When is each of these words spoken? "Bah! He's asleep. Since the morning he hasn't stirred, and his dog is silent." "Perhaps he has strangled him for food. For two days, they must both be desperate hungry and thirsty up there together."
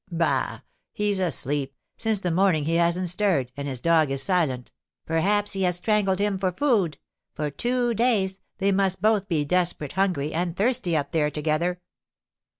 "Bah! 0.11 0.61
He's 0.93 1.19
asleep. 1.19 1.75
Since 1.95 2.21
the 2.21 2.31
morning 2.31 2.65
he 2.65 2.77
hasn't 2.77 3.11
stirred, 3.11 3.51
and 3.55 3.67
his 3.67 3.79
dog 3.79 4.09
is 4.09 4.23
silent." 4.23 4.71
"Perhaps 5.05 5.53
he 5.53 5.61
has 5.61 5.75
strangled 5.75 6.17
him 6.17 6.39
for 6.39 6.51
food. 6.51 6.97
For 7.35 7.51
two 7.51 7.93
days, 7.93 8.41
they 8.57 8.71
must 8.71 8.99
both 9.03 9.27
be 9.27 9.45
desperate 9.45 9.91
hungry 9.91 10.33
and 10.33 10.55
thirsty 10.55 10.97
up 10.97 11.11
there 11.11 11.29
together." 11.29 11.81